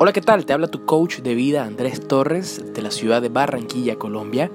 [0.00, 0.46] Hola, ¿qué tal?
[0.46, 4.48] Te habla tu coach de vida Andrés Torres de la ciudad de Barranquilla, Colombia,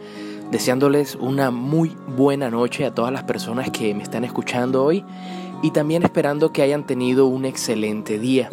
[0.52, 5.04] deseándoles una muy buena noche a todas las personas que me están escuchando hoy
[5.62, 8.50] y también esperando que hayan tenido un excelente día.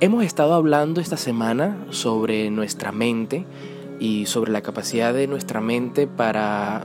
[0.00, 3.46] Hemos estado hablando esta semana sobre nuestra mente
[3.98, 6.84] y sobre la capacidad de nuestra mente para,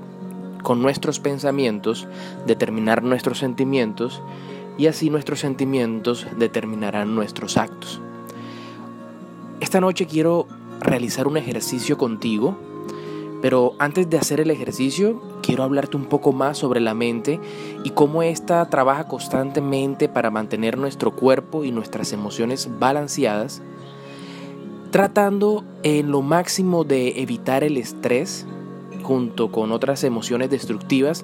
[0.63, 2.07] con nuestros pensamientos,
[2.47, 4.21] determinar nuestros sentimientos
[4.77, 7.99] y así nuestros sentimientos determinarán nuestros actos.
[9.61, 10.47] Esta noche quiero
[10.81, 12.57] realizar un ejercicio contigo,
[13.41, 17.39] pero antes de hacer el ejercicio quiero hablarte un poco más sobre la mente
[17.85, 23.61] y cómo ésta trabaja constantemente para mantener nuestro cuerpo y nuestras emociones balanceadas,
[24.91, 28.45] tratando en lo máximo de evitar el estrés
[29.03, 31.23] junto con otras emociones destructivas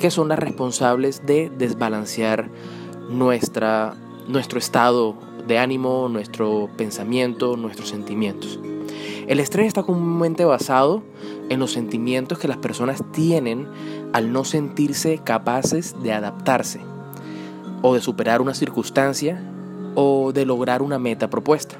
[0.00, 2.48] que son las responsables de desbalancear
[3.10, 3.94] nuestra,
[4.26, 8.60] nuestro estado de ánimo, nuestro pensamiento, nuestros sentimientos.
[9.26, 11.02] El estrés está comúnmente basado
[11.48, 13.66] en los sentimientos que las personas tienen
[14.12, 16.80] al no sentirse capaces de adaptarse
[17.82, 19.42] o de superar una circunstancia
[19.96, 21.76] o de lograr una meta propuesta.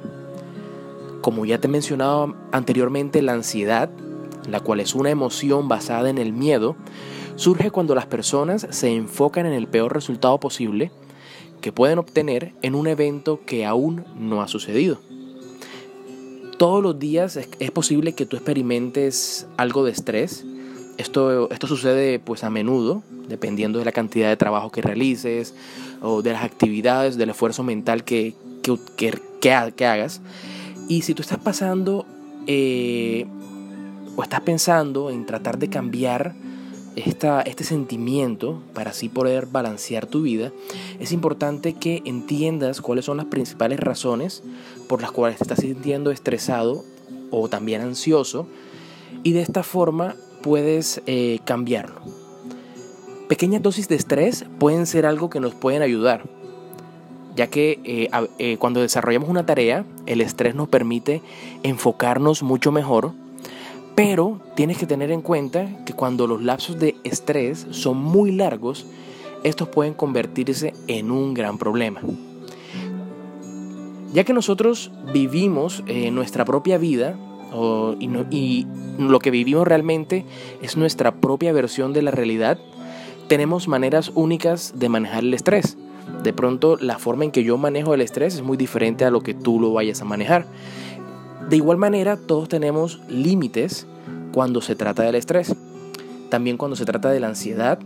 [1.21, 3.89] Como ya te he mencionado anteriormente, la ansiedad,
[4.49, 6.75] la cual es una emoción basada en el miedo,
[7.37, 10.91] surge cuando las personas se enfocan en el peor resultado posible
[11.61, 15.00] que pueden obtener en un evento que aún no ha sucedido.
[16.58, 20.44] Todos los días es posible que tú experimentes algo de estrés.
[20.98, 25.55] Esto, esto sucede pues a menudo, dependiendo de la cantidad de trabajo que realices
[26.03, 30.20] o de las actividades, del esfuerzo mental que, que, que, hagas.
[30.88, 32.05] Y si tú estás pasando
[32.47, 33.27] eh,
[34.16, 36.34] o estás pensando en tratar de cambiar
[36.97, 40.53] este sentimiento para así poder balancear tu vida,
[40.99, 44.43] es importante que entiendas cuáles son las principales razones
[44.89, 46.85] por las cuales te estás sintiendo estresado
[47.31, 48.47] o también ansioso
[49.23, 52.00] y de esta forma puedes eh, cambiarlo.
[53.29, 56.25] Pequeñas dosis de estrés pueden ser algo que nos pueden ayudar,
[57.37, 61.23] ya que eh, eh, cuando desarrollamos una tarea, el estrés nos permite
[61.62, 63.12] enfocarnos mucho mejor
[64.03, 68.87] pero tienes que tener en cuenta que cuando los lapsos de estrés son muy largos,
[69.44, 72.00] estos pueden convertirse en un gran problema.
[74.15, 77.15] Ya que nosotros vivimos eh, nuestra propia vida
[77.99, 78.66] y, y
[78.99, 80.25] lo que vivimos realmente
[80.62, 82.59] es nuestra propia versión de la realidad,
[83.28, 85.77] tenemos maneras únicas de manejar el estrés.
[86.22, 89.21] De pronto la forma en que yo manejo el estrés es muy diferente a lo
[89.21, 90.47] que tú lo vayas a manejar.
[91.50, 93.84] De igual manera, todos tenemos límites
[94.33, 95.56] cuando se trata del estrés,
[96.28, 97.81] también cuando se trata de la ansiedad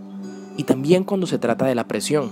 [0.59, 2.31] y también cuando se trata de la presión.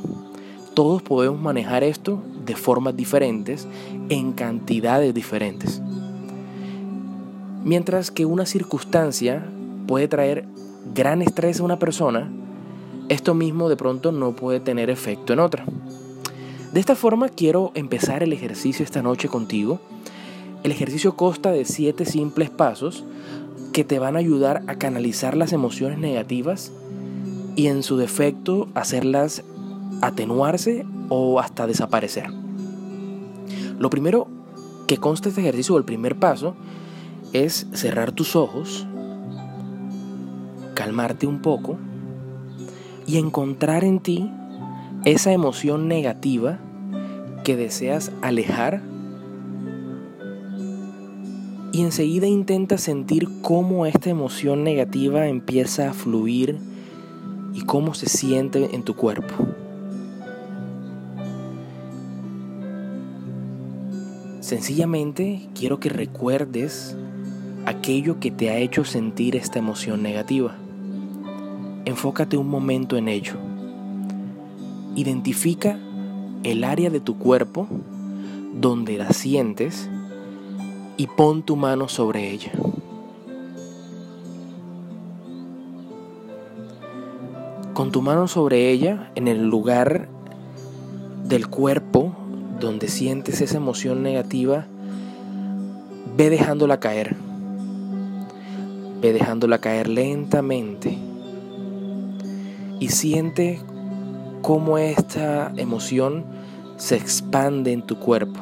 [0.75, 3.67] Todos podemos manejar esto de formas diferentes,
[4.11, 5.81] en cantidades diferentes.
[7.65, 9.43] Mientras que una circunstancia
[9.87, 10.45] puede traer
[10.95, 12.31] gran estrés a una persona,
[13.09, 15.65] esto mismo de pronto no puede tener efecto en otra.
[16.75, 19.81] De esta forma quiero empezar el ejercicio esta noche contigo
[20.63, 23.05] el ejercicio consta de siete simples pasos
[23.73, 26.73] que te van a ayudar a canalizar las emociones negativas
[27.57, 29.43] y en su defecto hacerlas
[30.01, 32.31] atenuarse o hasta desaparecer.
[33.79, 34.29] Lo primero
[34.87, 36.55] que consta este ejercicio, o el primer paso,
[37.33, 38.87] es cerrar tus ojos,
[40.75, 41.79] calmarte un poco
[43.07, 44.31] y encontrar en ti
[45.05, 46.59] esa emoción negativa
[47.43, 48.92] que deseas alejar
[51.73, 56.59] y enseguida intenta sentir cómo esta emoción negativa empieza a fluir
[57.55, 59.35] y cómo se siente en tu cuerpo.
[64.41, 66.95] Sencillamente quiero que recuerdes
[67.65, 70.55] aquello que te ha hecho sentir esta emoción negativa.
[71.87, 73.35] Enfócate un momento en ello.
[74.95, 75.79] Identifica
[76.43, 77.67] el área de tu cuerpo
[78.53, 79.89] donde la sientes
[81.03, 82.53] y pon tu mano sobre ella.
[87.75, 90.09] Con tu mano sobre ella, en el lugar
[91.25, 92.15] del cuerpo
[92.61, 94.67] donde sientes esa emoción negativa,
[96.17, 97.17] ve dejándola caer.
[99.01, 100.97] Ve dejándola caer lentamente.
[102.79, 103.59] Y siente
[104.41, 106.27] cómo esta emoción
[106.77, 108.39] se expande en tu cuerpo.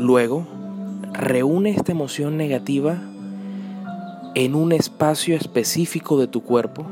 [0.00, 0.46] Luego,
[1.12, 3.02] reúne esta emoción negativa
[4.34, 6.86] en un espacio específico de tu cuerpo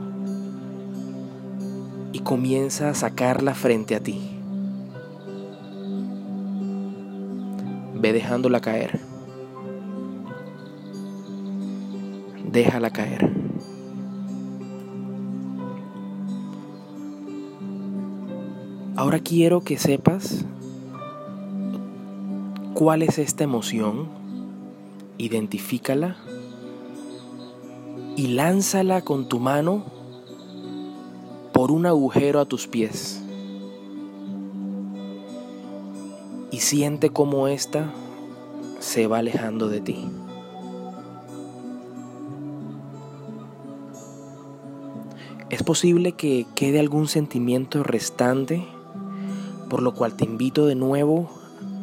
[2.13, 4.21] y comienza a sacarla frente a ti.
[7.95, 9.01] Ve dejándola caer.
[12.53, 13.33] Déjala caer.
[18.97, 20.45] Ahora quiero que sepas
[22.79, 24.07] cuál es esta emoción,
[25.19, 26.17] identifícala
[28.15, 29.83] y lánzala con tu mano
[31.53, 33.21] por un agujero a tus pies.
[36.53, 37.93] Y siente cómo ésta
[38.79, 40.09] se va alejando de ti.
[45.51, 48.65] Es posible que quede algún sentimiento restante
[49.69, 51.38] por lo cual te invito de nuevo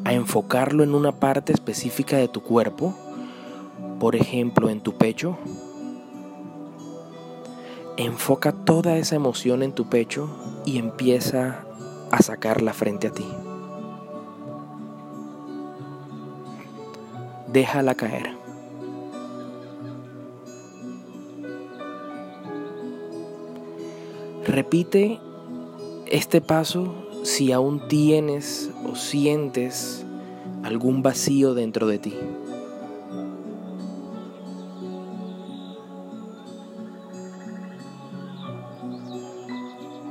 [0.05, 2.95] a enfocarlo en una parte específica de tu cuerpo,
[3.99, 5.37] por ejemplo en tu pecho.
[7.97, 10.29] Enfoca toda esa emoción en tu pecho
[10.63, 11.65] y empieza
[12.11, 13.25] a sacarla frente a ti.
[17.47, 18.37] Déjala caer.
[24.45, 25.19] Repite
[26.05, 30.05] este paso si aún tienes o sientes
[30.61, 32.13] algún vacío dentro de ti.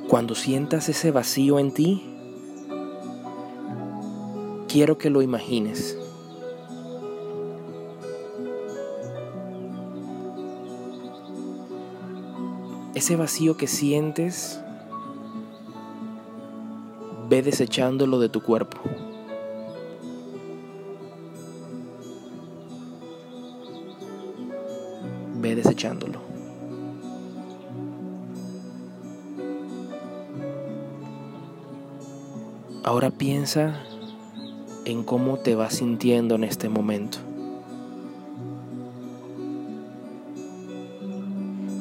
[0.09, 2.03] Cuando sientas ese vacío en ti,
[4.67, 5.97] quiero que lo imagines.
[12.97, 14.64] Ese vacío que sientes
[17.35, 18.79] ve desechándolo de tu cuerpo.
[25.41, 26.21] Ve desechándolo.
[32.85, 33.81] Ahora piensa
[34.85, 37.19] en cómo te vas sintiendo en este momento.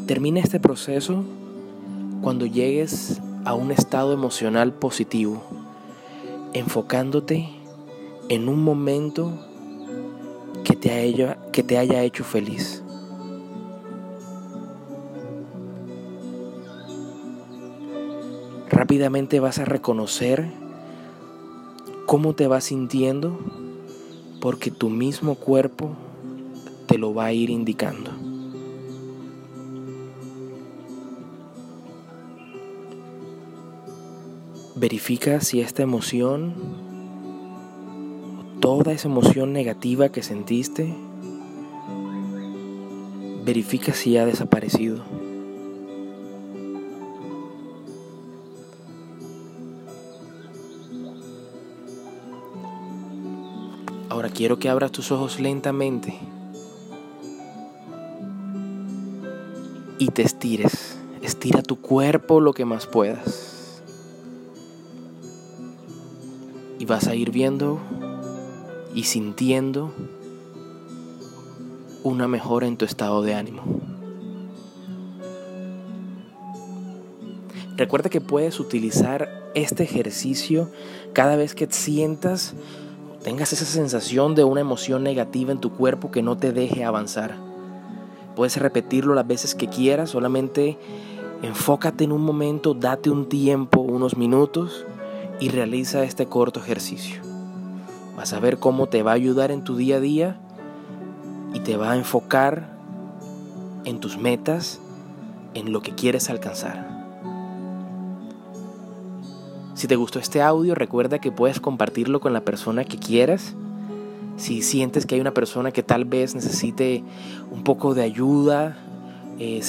[0.08, 1.24] Termina este proceso
[2.24, 5.44] cuando llegues a un estado emocional positivo,
[6.54, 7.50] enfocándote
[8.30, 9.34] en un momento
[10.64, 12.84] que te haya, que te haya hecho feliz.
[18.70, 20.52] Rápidamente vas a reconocer
[22.06, 23.40] cómo te vas sintiendo
[24.42, 25.92] porque tu mismo cuerpo
[26.88, 28.23] te lo va a ir indicando.
[34.84, 36.54] Verifica si esta emoción,
[38.60, 40.94] toda esa emoción negativa que sentiste,
[43.46, 45.02] verifica si ha desaparecido.
[54.10, 56.20] Ahora quiero que abras tus ojos lentamente
[59.98, 61.00] y te estires.
[61.22, 63.53] Estira tu cuerpo lo que más puedas.
[66.94, 67.80] Vas a ir viendo
[68.94, 69.92] y sintiendo
[72.04, 73.64] una mejora en tu estado de ánimo.
[77.78, 80.70] Recuerda que puedes utilizar este ejercicio
[81.14, 82.54] cada vez que sientas,
[83.24, 87.36] tengas esa sensación de una emoción negativa en tu cuerpo que no te deje avanzar.
[88.36, 90.78] Puedes repetirlo las veces que quieras, solamente
[91.42, 94.86] enfócate en un momento, date un tiempo, unos minutos
[95.40, 97.22] y realiza este corto ejercicio.
[98.16, 100.38] Vas a ver cómo te va a ayudar en tu día a día
[101.54, 102.70] y te va a enfocar
[103.86, 104.80] en tus metas,
[105.54, 106.94] en lo que quieres alcanzar.
[109.74, 113.56] Si te gustó este audio, recuerda que puedes compartirlo con la persona que quieras.
[114.38, 117.04] Si sientes que hay una persona que tal vez necesite
[117.52, 118.78] un poco de ayuda,
[119.40, 119.62] eh,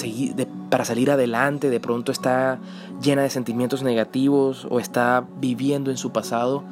[0.69, 2.59] para salir adelante, de pronto está
[3.01, 6.63] llena de sentimientos negativos o está viviendo en su pasado,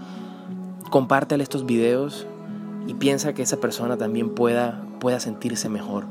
[0.89, 2.27] compártele estos videos
[2.88, 6.05] y piensa que esa persona también pueda, pueda sentirse mejor.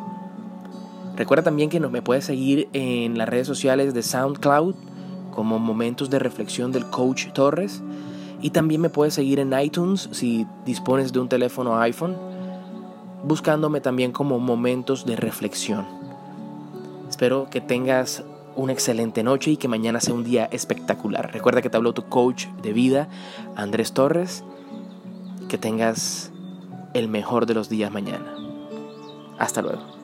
[1.17, 4.75] Recuerda también que me puedes seguir en las redes sociales de SoundCloud
[5.31, 7.83] como Momentos de Reflexión del Coach Torres
[8.41, 12.17] y también me puedes seguir en iTunes si dispones de un teléfono iPhone
[13.25, 16.02] buscándome también como Momentos de Reflexión.
[17.23, 18.25] Espero que tengas
[18.57, 21.33] una excelente noche y que mañana sea un día espectacular.
[21.33, 23.07] Recuerda que te habló tu coach de vida,
[23.55, 24.43] Andrés Torres.
[25.49, 26.33] Que tengas
[26.95, 28.35] el mejor de los días mañana.
[29.39, 30.02] Hasta luego.